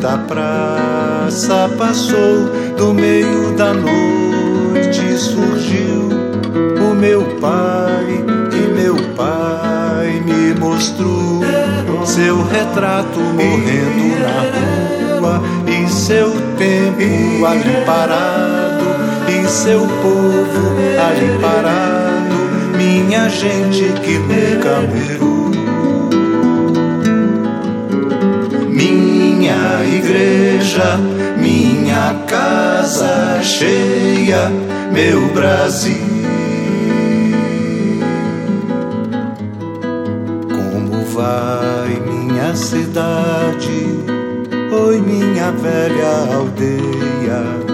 da 0.07 0.17
praça 0.19 1.69
passou, 1.77 2.45
do 2.77 2.93
meio 2.93 3.53
da 3.57 3.73
noite 3.73 5.17
surgiu 5.17 6.07
o 6.79 6.95
meu 6.95 7.23
pai, 7.41 8.23
e 8.53 8.73
meu 8.73 8.95
pai 9.17 10.23
me 10.25 10.57
mostrou 10.57 11.41
seu 12.05 12.41
retrato 12.41 13.19
morrendo 13.19 14.21
na 14.21 15.19
rua, 15.19 15.41
e 15.67 15.89
seu 15.89 16.31
tempo 16.57 17.45
ali 17.45 17.85
parado, 17.85 18.85
e 19.27 19.45
seu 19.49 19.81
povo 19.81 20.73
ali 21.05 21.37
parado, 21.41 22.77
minha 22.77 23.27
gente 23.27 23.91
que 24.01 24.17
nunca 24.19 24.79
morreu. 24.87 25.36
Igreja, 29.97 30.97
minha 31.37 32.13
casa 32.27 33.41
cheia, 33.41 34.49
meu 34.91 35.27
Brasil. 35.33 36.07
Como 40.49 41.03
vai 41.05 41.99
minha 42.07 42.55
cidade? 42.55 43.87
Oi, 44.71 45.01
minha 45.01 45.51
velha 45.51 46.35
aldeia. 46.35 47.67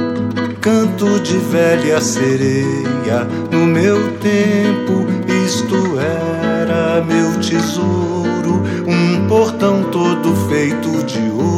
Canto 0.61 1.19
de 1.19 1.37
velha 1.37 1.99
sereia, 1.99 3.27
no 3.51 3.65
meu 3.65 4.13
tempo 4.19 5.05
isto 5.45 5.99
era 5.99 7.03
meu 7.03 7.37
tesouro, 7.41 8.63
um 8.87 9.27
portão 9.27 9.83
todo 9.91 10.33
feito 10.47 11.03
de 11.03 11.19
ouro, 11.31 11.52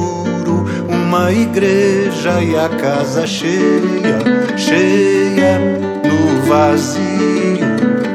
uma 1.16 1.32
igreja 1.32 2.43
e 2.43 2.57
a 2.57 2.68
casa 2.68 3.26
cheia, 3.26 4.20
cheia 4.57 5.59
no 6.03 6.41
vazio 6.45 7.66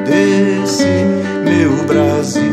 desse 0.05 0.84
meu 1.42 1.72
Brasil. 1.86 2.44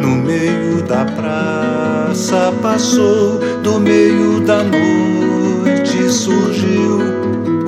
No 0.00 0.16
meio 0.16 0.82
da 0.84 1.04
praça 1.04 2.54
passou, 2.62 3.38
do 3.62 3.78
meio 3.78 4.40
da 4.40 4.62
noite 4.62 6.10
surgiu 6.10 7.00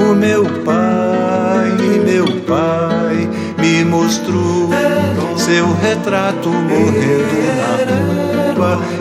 o 0.01 0.15
meu 0.15 0.45
pai, 0.65 1.77
e 1.79 1.99
meu 1.99 2.25
pai 2.47 3.29
me 3.59 3.85
mostrou 3.85 4.71
seu 5.37 5.75
retrato 5.75 6.49
morrendo 6.49 7.43
na 7.59 8.23
rua 8.23 8.32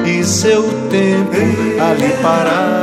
e 0.05 0.23
seu 0.23 0.63
tempo 0.89 1.35
ali 1.79 2.13
parado 2.21 2.81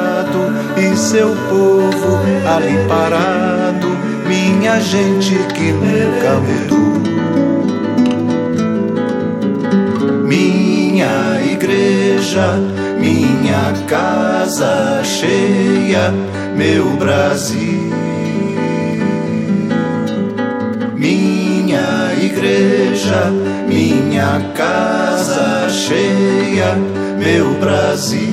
e 0.77 0.97
seu 0.97 1.29
povo 1.49 2.19
ali 2.47 2.79
parado, 2.89 3.89
minha 4.27 4.81
gente 4.81 5.35
que 5.55 5.73
nunca 5.73 6.41
mudou. 6.47 6.89
Minha 10.25 11.41
igreja, 11.51 12.59
minha 12.99 13.73
casa 13.87 15.03
cheia, 15.03 16.13
meu 16.57 16.97
Brasil. 16.97 17.89
Minha 20.95 22.13
igreja, 22.21 23.31
minha 23.67 24.41
casa 24.55 25.38
cheia, 25.89 26.75
meu 27.19 27.55
Brasil. 27.55 28.28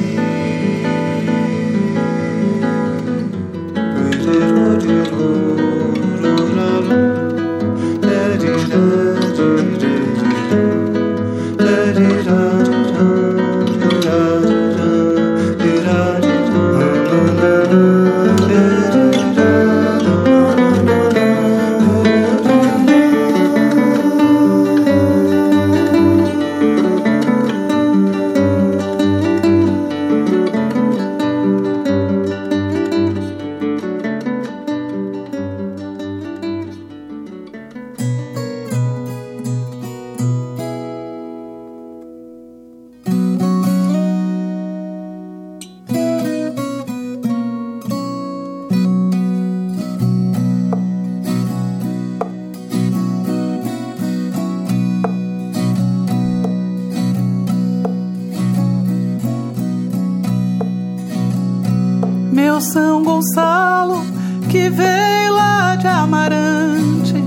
Meu 62.56 62.62
São 62.62 63.03
Gonçalo, 63.03 64.06
que 64.49 64.70
veio 64.70 65.34
lá 65.34 65.76
de 65.76 65.88
Amarante, 65.88 67.22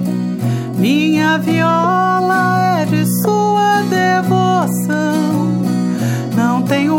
minha 0.78 1.36
viola 1.36 2.78
é 2.80 2.86
de 2.86 3.04
sua 3.20 3.82
devoção. 3.90 5.52
Não 6.34 6.62
tenho 6.62 6.96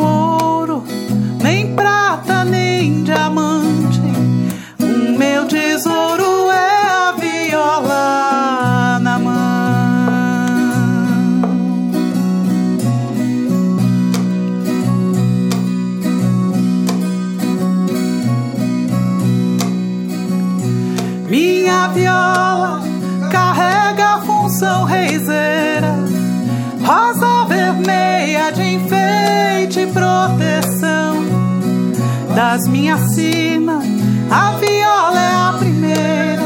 Das 32.60 32.68
minhas 32.68 33.00
cimas, 33.14 33.86
a 34.30 34.52
viola 34.58 35.22
é 35.22 35.34
a 35.34 35.56
primeira. 35.58 36.44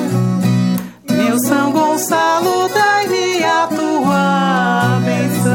Meu 1.09 1.39
São 1.39 1.71
Gonçalo, 1.71 2.69
dai-me 2.69 3.43
a 3.43 3.65
tua 3.65 4.99
benção. 5.03 5.53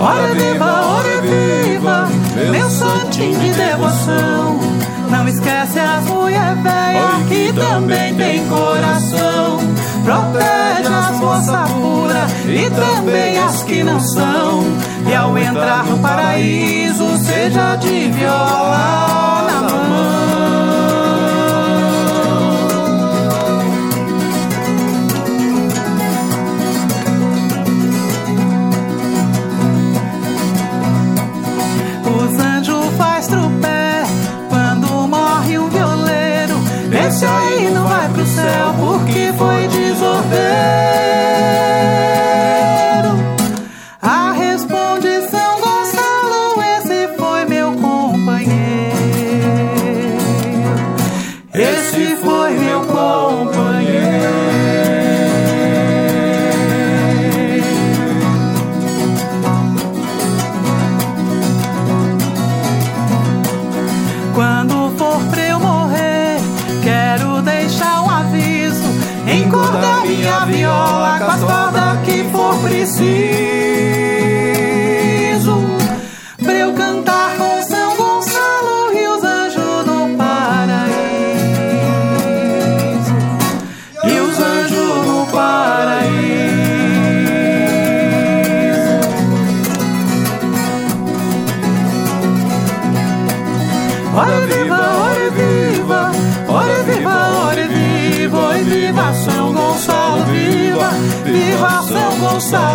Ora 0.00 0.34
viva, 0.34 0.84
ora 0.86 1.20
viva, 1.22 2.08
meu 2.52 2.70
santinho 2.70 3.40
de 3.40 3.50
devoção. 3.52 4.60
Não 5.10 5.26
esquece 5.26 5.80
as 5.80 6.04
mulher 6.04 6.54
velha 6.62 7.24
que 7.28 7.52
também 7.52 8.14
tem 8.14 8.46
coração. 8.46 9.58
Protege 10.04 10.88
as 10.88 11.18
moças 11.18 11.70
puras 11.72 12.30
e 12.46 12.70
também 12.70 13.38
as 13.38 13.62
que 13.62 13.82
não 13.82 14.00
são. 14.00 14.64
E 15.08 15.14
ao 15.14 15.36
entrar 15.38 15.84
no 15.84 15.98
paraíso, 15.98 17.16
seja 17.18 17.76
de 17.76 18.10
viola 18.10 19.46
na 19.46 19.60
mão. 19.62 20.59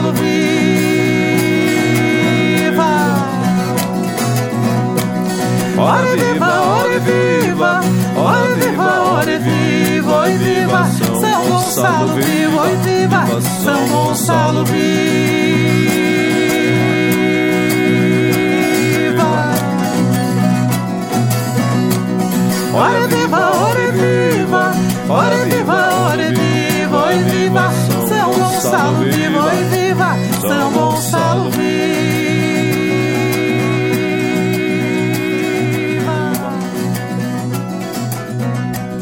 Gonçalo, 0.05 0.13
viva! 0.13 0.45
Ore 5.77 6.15
viva, 6.15 6.51
ore 6.79 6.99
viva, 6.99 7.81
ore 8.15 8.55
viva, 8.55 9.01
ore 9.01 9.39
viva, 9.39 10.15
ore 10.15 10.37
viva 10.37 10.85
São 11.19 11.45
Gonçalo, 11.47 12.13
viva, 12.15 12.61
ore 12.61 12.75
viva 12.77 13.41
São 13.63 13.87
Gonçalo, 13.87 14.65
viva! 14.65 14.85
Ore 22.73 23.04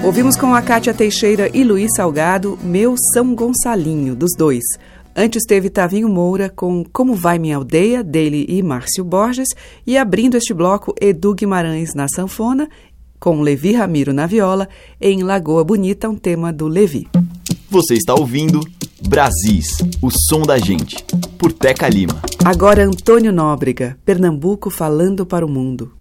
Ouvimos 0.03 0.35
com 0.35 0.53
a 0.53 0.61
Cátia 0.61 0.93
Teixeira 0.93 1.49
e 1.53 1.63
Luiz 1.63 1.89
Salgado, 1.95 2.59
Meu 2.61 2.93
São 3.13 3.33
Gonçalinho, 3.33 4.13
dos 4.13 4.31
dois. 4.37 4.61
Antes 5.15 5.43
teve 5.47 5.69
Tavinho 5.69 6.09
Moura 6.09 6.49
com 6.49 6.83
Como 6.91 7.15
Vai 7.15 7.39
Minha 7.39 7.55
Aldeia, 7.55 8.03
dele 8.03 8.45
e 8.49 8.61
Márcio 8.61 9.05
Borges, 9.05 9.47
e 9.87 9.97
abrindo 9.97 10.35
este 10.35 10.53
bloco, 10.53 10.93
Edu 10.99 11.33
Guimarães 11.33 11.93
na 11.95 12.07
sanfona, 12.13 12.67
com 13.17 13.39
Levi 13.41 13.71
Ramiro 13.71 14.11
na 14.11 14.27
viola, 14.27 14.67
em 14.99 15.23
Lagoa 15.23 15.63
Bonita, 15.63 16.09
um 16.09 16.15
tema 16.15 16.51
do 16.51 16.67
Levi. 16.67 17.07
Você 17.69 17.93
está 17.93 18.13
ouvindo 18.13 18.59
Brasis, 19.07 19.77
o 20.01 20.09
som 20.29 20.41
da 20.41 20.57
gente, 20.57 20.97
por 21.37 21.53
Teca 21.53 21.87
Lima. 21.87 22.21
Agora 22.43 22.83
Antônio 22.83 23.31
Nóbrega, 23.31 23.97
Pernambuco 24.03 24.69
falando 24.69 25.25
para 25.25 25.45
o 25.45 25.49
mundo. 25.49 25.93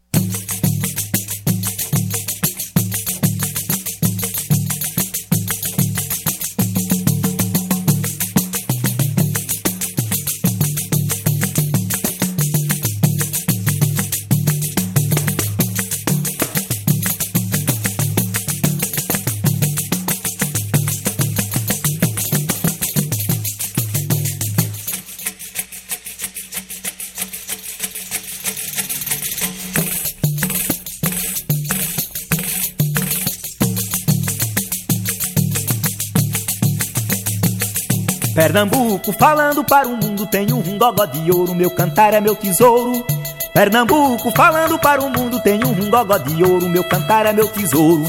Falando 39.22 39.62
para 39.62 39.86
o 39.86 39.96
mundo, 39.96 40.26
tenho 40.26 40.56
um 40.56 40.76
gogó 40.76 41.06
de 41.06 41.30
ouro, 41.30 41.54
meu 41.54 41.70
cantar 41.70 42.12
é 42.12 42.20
meu 42.20 42.34
tesouro. 42.34 43.06
Pernambuco 43.54 44.32
falando 44.34 44.76
para 44.80 45.00
o 45.00 45.08
mundo, 45.08 45.38
tenho 45.38 45.68
um 45.68 45.90
gogó 45.90 46.18
de 46.18 46.42
ouro, 46.42 46.68
meu 46.68 46.82
cantar 46.82 47.26
é 47.26 47.32
meu 47.32 47.46
tesouro. 47.46 48.02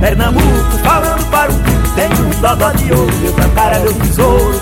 Pernambuco 0.00 0.78
falando 0.82 1.30
para 1.30 1.52
o 1.52 1.54
mundo, 1.54 1.94
tenho 1.94 2.26
um 2.26 2.40
gogó 2.40 2.72
de 2.72 2.92
ouro, 2.92 3.16
meu 3.18 3.32
cantar 3.34 3.72
é 3.72 3.78
meu 3.78 3.94
tesouro. 3.94 4.60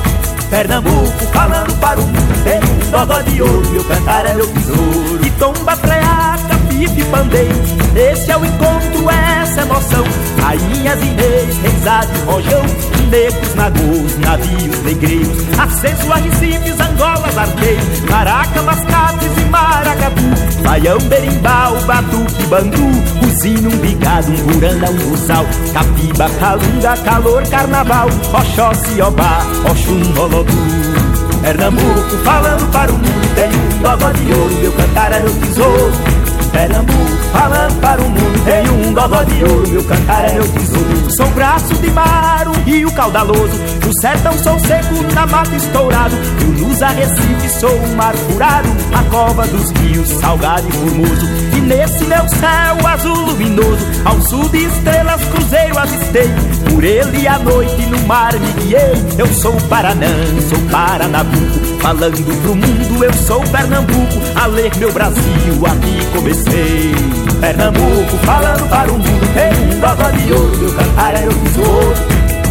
Pernambuco 0.51 1.27
falando 1.33 1.81
para 1.81 1.99
o 1.99 2.03
mundo, 2.03 2.45
tenho 2.45 2.63
um 2.63 2.91
gogó 2.91 3.23
de 3.23 3.41
ouro, 3.41 3.71
meu 3.71 3.85
cantar 3.85 4.27
é 4.27 4.35
meu 4.35 4.47
tesouro. 4.53 5.27
E 5.27 5.31
tomba 5.31 5.77
freaca, 5.77 6.59
pife 6.69 7.05
pandeiro, 7.07 7.55
esse 7.97 8.31
é 8.31 8.37
o 8.37 8.45
encontro, 8.45 9.11
essa 9.41 9.61
é 9.61 9.65
emoção. 9.65 10.05
Rainhas 10.43 11.01
e 11.01 11.07
reis, 11.07 11.57
reis 11.57 12.11
de 12.13 12.21
rojão, 12.27 12.96
negros, 13.07 13.55
nagôs, 13.55 14.19
navios, 14.19 14.83
negreiros, 14.83 15.59
acesso 15.59 16.13
a 16.13 16.17
Recifes, 16.17 16.81
Angolas, 16.81 17.39
Arqueiros, 17.39 18.01
Caraca, 18.09 18.63
Mascates 18.63 19.33
e 19.39 19.45
Maracatu, 19.51 20.23
Baião, 20.63 20.99
Berimbau, 20.99 21.77
Batuque, 21.83 22.43
Bandu, 22.47 23.27
Usino, 23.27 23.71
um 23.71 23.77
bigado, 23.79 24.31
um 24.31 24.37
buranda, 24.37 24.91
um 24.91 25.11
busal, 25.11 25.45
Capiba, 25.73 26.29
Calunga, 26.39 26.97
calor, 27.05 27.47
carnaval, 27.49 28.09
Oxóssi, 28.33 29.01
Obá, 29.01 29.43
Oxum, 29.71 30.21
Olodu. 30.21 30.97
Pernambuco 31.43 32.17
falando 32.25 32.71
para 32.73 32.91
o 32.91 32.95
mundo, 32.95 33.35
tem 33.35 33.49
um 33.49 33.79
gogó 33.79 34.11
de 34.11 34.33
ouro, 34.33 34.55
meu 34.57 34.73
cantar 34.73 35.13
é 35.13 35.21
meu 35.21 35.33
tesouro. 35.35 36.16
Pernambuco, 36.57 37.17
falando 37.33 37.81
para 37.83 38.01
o 38.01 38.09
mundo 38.09 38.45
Tenho 38.47 38.73
um 38.73 38.95
gogó 38.95 39.23
de 39.25 39.45
ouro, 39.45 39.69
meu 39.69 39.85
cantar 39.85 40.31
é 40.31 40.33
meu 40.33 40.49
tesouro. 40.49 41.11
Sou 41.15 41.27
braço 41.33 41.75
de 41.75 41.91
mar, 41.91 42.49
um 42.49 42.63
rio 42.63 42.91
caudaloso 42.93 43.53
No 43.85 44.01
sertão 44.01 44.33
sou 44.39 44.59
seco, 44.61 44.95
na 45.15 45.27
mata 45.27 45.55
estourado. 45.55 46.17
Eu 46.41 46.67
luz 46.67 46.81
a 46.81 46.89
Recife, 46.89 47.61
sou 47.61 47.71
um 47.71 47.95
mar 47.95 48.15
furado 48.15 48.69
A 48.95 49.03
cova 49.11 49.47
dos 49.47 49.71
rios, 49.73 50.09
salgado 50.09 50.67
e 50.67 50.73
formoso. 50.73 51.27
E 51.55 51.61
nesse 51.61 52.05
meu 52.05 52.27
céu 52.27 52.87
azul 52.87 53.15
luminoso 53.15 53.87
Ao 54.07 54.19
sul 54.23 54.49
de 54.49 54.65
estrelas, 54.65 55.23
cruzeiro 55.27 55.79
avistei 55.79 56.31
Por 56.71 56.83
ele 56.83 57.29
à 57.29 57.39
noite 57.39 57.85
no 57.85 57.99
mar 58.07 58.33
me 58.33 58.53
guiei 58.63 58.95
Eu 59.19 59.27
sou 59.27 59.53
Paranã, 59.69 60.09
sou 60.49 60.59
Paranabuco 60.71 61.66
Falando 61.87 62.43
pro 62.43 62.57
mundo, 62.57 63.05
eu 63.05 63.13
sou 63.13 63.41
Pernambuco 63.43 64.21
A 64.35 64.47
ler 64.47 64.77
meu 64.77 64.93
Brasil, 64.93 65.23
aqui 65.65 66.05
comecei. 66.13 66.93
Pernambuco 67.41 68.17
falando 68.25 68.69
para 68.69 68.91
o 68.91 68.99
mundo, 68.99 69.35
tem 69.35 69.53
um 69.73 69.79
gogó 69.79 70.11
de 70.11 70.33
ouro, 70.33 70.59
meu 70.59 70.73
cantar 70.73 71.15
é 71.15 71.21
meu 71.21 71.33
tesouro. 71.33 71.95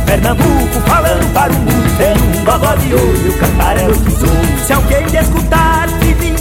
Pernambuco 0.06 0.80
falando 0.88 1.34
para 1.34 1.52
o 1.52 1.56
mundo, 1.58 1.98
tem 1.98 2.14
um 2.14 2.46
gogó 2.46 2.76
de 2.76 2.94
ouro, 2.94 3.20
meu 3.24 3.38
cantar 3.38 3.78
é 3.78 3.84
meu 3.84 3.98
tesouro. 3.98 4.66
Se 4.66 4.72
alguém 4.72 5.02
me 5.02 5.18
escutar 5.18 5.75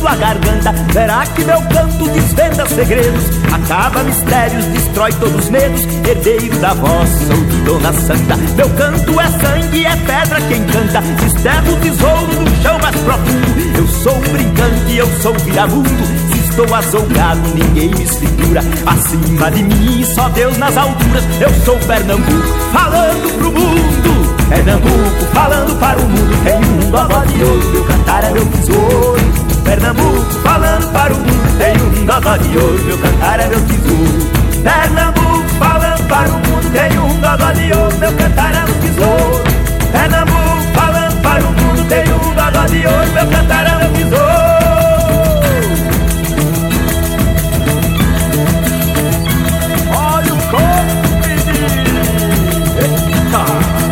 pedindo 0.04 0.08
a 0.08 0.14
garganta, 0.16 0.72
verá 0.92 1.26
que 1.26 1.44
meu 1.44 1.60
canto 1.62 2.08
desvenda 2.08 2.66
segredos, 2.66 3.24
acaba 3.52 4.02
mistérios, 4.02 4.64
destrói 4.66 5.12
todos 5.14 5.44
os 5.44 5.50
medos, 5.50 5.82
herdeiro 6.06 6.58
da 6.58 6.74
voz, 6.74 7.08
sou 7.26 7.44
de 7.44 7.60
Dona 7.62 7.92
Santa. 7.92 8.36
Meu 8.56 8.68
canto 8.70 9.20
é 9.20 9.26
sangue, 9.28 9.86
é 9.86 9.96
pedra 9.96 10.40
quem 10.42 10.64
canta, 10.64 11.00
desterro 11.00 11.72
o 11.72 11.80
tesouro 11.80 12.40
no 12.40 12.62
chão 12.62 12.78
mais 12.78 12.96
profundo. 12.96 13.76
Eu 13.76 13.86
sou 13.88 14.16
um 14.16 14.20
brincante, 14.20 14.96
eu 14.96 15.06
sou 15.20 15.34
viramundo, 15.40 16.04
estou 16.34 16.74
azougrado, 16.74 17.40
ninguém 17.54 17.88
me 17.88 18.06
segura. 18.06 18.60
Acima 18.86 19.50
de 19.50 19.62
mim, 19.62 20.04
só 20.14 20.28
Deus 20.28 20.56
nas 20.58 20.76
alturas. 20.76 21.24
Eu 21.40 21.52
sou 21.64 21.78
Pernambuco, 21.78 22.48
falando 22.72 23.38
pro 23.38 23.52
mundo. 23.52 24.34
Pernambuco, 24.48 25.24
falando 25.32 25.78
para 25.80 25.98
o 25.98 26.02
mundo. 26.02 26.44
Tem 26.44 26.56
um 26.56 26.90
gogó 26.90 27.24
de 27.24 27.42
ouro, 27.42 27.70
meu 27.72 27.84
cantar 27.84 28.24
é 28.24 28.30
meu 28.30 28.46
tesouro. 28.46 29.53
Pernambuco, 29.64 30.30
falando 30.42 30.92
para 30.92 31.12
o 31.12 31.16
mundo. 31.16 31.58
Tem 31.58 31.74
um 31.76 32.06
gogó 32.06 32.36
de 32.36 32.58
ouro, 32.58 32.84
meu 32.84 32.98
cantar 32.98 33.40
é 33.40 33.48
meu 33.48 33.60
tesouro. 33.62 34.30
Pernambuco, 34.62 35.48
falando 35.58 36.08
para 36.08 36.28
o 36.28 36.32
mundo. 36.32 36.72
Tem 36.72 36.98
um 36.98 37.20
gogó 37.20 37.52
de 37.52 37.72
ouro, 37.72 37.98
meu 37.98 38.12
cantar 38.12 38.54
é 38.54 38.64
meu 38.64 38.74
tesouro. 38.80 39.44
Pernambuco, 39.90 40.62
falando 40.74 41.22
para 41.22 41.42
o 41.42 41.52
mundo. 41.52 41.88
Tem 41.88 42.04
um 42.12 42.34
gogó 42.34 42.66
de 42.66 42.86
ouro, 42.86 43.12
meu 43.12 43.26
cantar 43.26 43.66
é 43.66 43.78
meu 43.78 43.92
tesouro. 43.92 44.44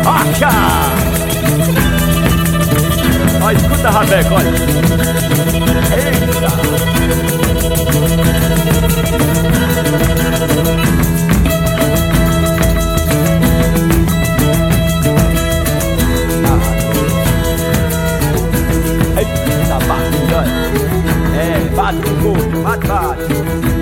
Acha! 0.05 0.49
Ó, 3.41 3.51
escuta, 3.51 3.89
Rabeco, 3.89 4.35
olha. 4.35 5.22
Eita, 19.15 19.67
tá 19.67 19.77
batidão 19.85 20.43
É, 21.37 21.69
bate 21.75 22.09
no 22.09 22.15
Ei, 22.21 22.63
bate, 22.63 22.87
bate. 22.87 23.72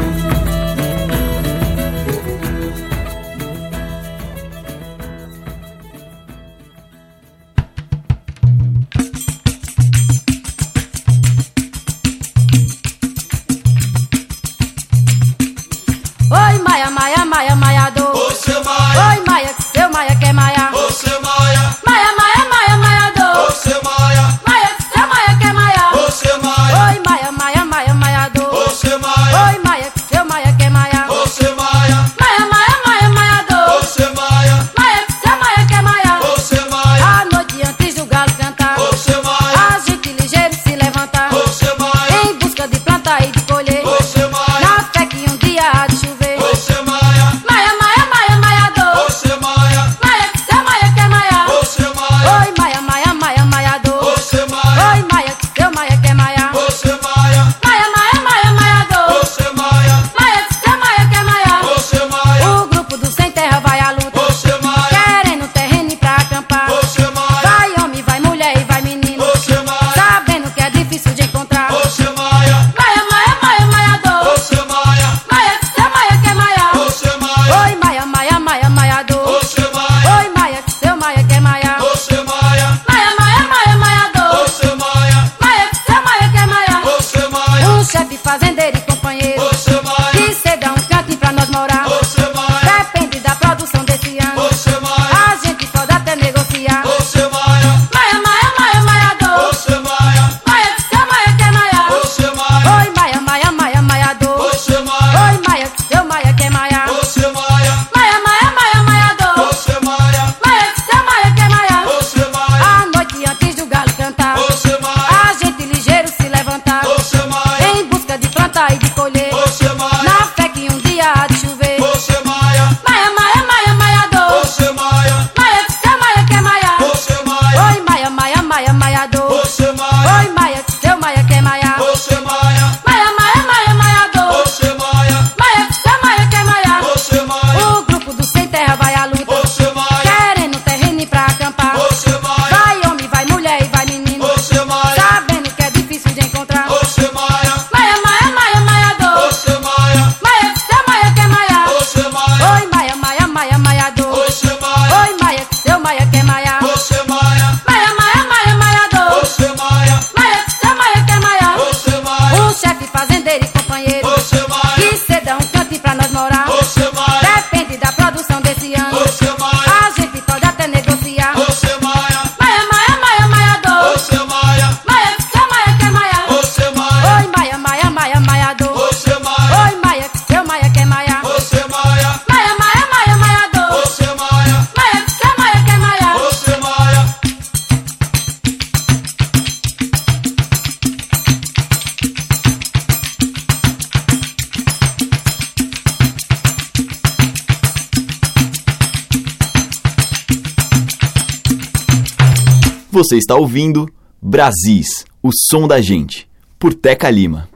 Está 203.32 203.39
ouvindo 203.39 203.89
Brasis, 204.21 205.05
o 205.23 205.29
som 205.32 205.65
da 205.65 205.79
gente, 205.79 206.27
por 206.59 206.73
Teca 206.73 207.09
Lima. 207.09 207.47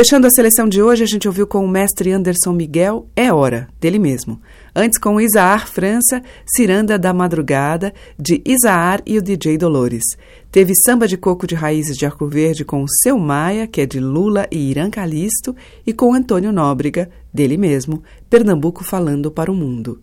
Fechando 0.00 0.26
a 0.26 0.30
seleção 0.30 0.66
de 0.66 0.80
hoje, 0.80 1.04
a 1.04 1.06
gente 1.06 1.28
ouviu 1.28 1.46
com 1.46 1.62
o 1.62 1.68
mestre 1.68 2.10
Anderson 2.10 2.54
Miguel 2.54 3.06
É 3.14 3.30
Hora, 3.30 3.68
dele 3.78 3.98
mesmo. 3.98 4.40
Antes 4.74 4.98
com 4.98 5.20
Isaar 5.20 5.68
França, 5.68 6.22
Ciranda 6.46 6.98
da 6.98 7.12
Madrugada, 7.12 7.92
de 8.18 8.40
Isaar 8.46 9.02
e 9.04 9.18
o 9.18 9.22
DJ 9.22 9.58
Dolores. 9.58 10.02
Teve 10.50 10.72
Samba 10.74 11.06
de 11.06 11.18
Coco 11.18 11.46
de 11.46 11.54
Raízes 11.54 11.98
de 11.98 12.06
Arco 12.06 12.26
Verde 12.26 12.64
com 12.64 12.82
o 12.82 12.88
Seu 12.88 13.18
Maia, 13.18 13.66
que 13.66 13.82
é 13.82 13.84
de 13.84 14.00
Lula 14.00 14.48
e 14.50 14.70
Irã 14.70 14.88
Calisto, 14.88 15.54
e 15.86 15.92
com 15.92 16.14
Antônio 16.14 16.50
Nóbrega, 16.50 17.10
dele 17.30 17.58
mesmo, 17.58 18.02
Pernambuco 18.30 18.82
falando 18.82 19.30
para 19.30 19.52
o 19.52 19.54
mundo. 19.54 20.00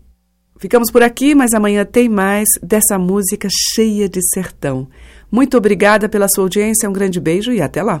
Ficamos 0.60 0.92
por 0.92 1.02
aqui, 1.02 1.34
mas 1.34 1.52
amanhã 1.52 1.84
tem 1.84 2.08
mais 2.08 2.46
dessa 2.62 3.00
música 3.00 3.48
cheia 3.74 4.08
de 4.08 4.20
sertão. 4.32 4.86
Muito 5.28 5.56
obrigada 5.56 6.08
pela 6.08 6.28
sua 6.28 6.44
audiência, 6.44 6.88
um 6.88 6.92
grande 6.92 7.18
beijo 7.18 7.50
e 7.50 7.60
até 7.60 7.82
lá. 7.82 8.00